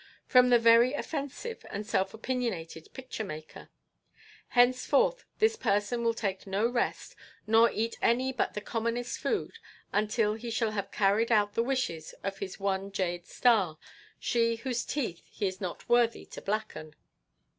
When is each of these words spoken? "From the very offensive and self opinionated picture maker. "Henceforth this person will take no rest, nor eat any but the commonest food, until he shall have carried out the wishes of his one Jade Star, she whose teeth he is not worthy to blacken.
"From 0.25 0.49
the 0.49 0.57
very 0.57 0.93
offensive 0.95 1.63
and 1.69 1.85
self 1.85 2.11
opinionated 2.15 2.91
picture 2.91 3.23
maker. 3.23 3.69
"Henceforth 4.47 5.25
this 5.37 5.55
person 5.55 6.03
will 6.03 6.15
take 6.15 6.47
no 6.47 6.65
rest, 6.65 7.15
nor 7.45 7.69
eat 7.71 7.99
any 8.01 8.33
but 8.33 8.55
the 8.55 8.61
commonest 8.61 9.19
food, 9.19 9.59
until 9.93 10.33
he 10.33 10.49
shall 10.49 10.71
have 10.71 10.89
carried 10.89 11.31
out 11.31 11.53
the 11.53 11.61
wishes 11.61 12.15
of 12.23 12.39
his 12.39 12.59
one 12.59 12.91
Jade 12.91 13.27
Star, 13.27 13.77
she 14.17 14.55
whose 14.55 14.83
teeth 14.83 15.21
he 15.29 15.45
is 15.45 15.61
not 15.61 15.87
worthy 15.87 16.25
to 16.25 16.41
blacken. 16.41 16.95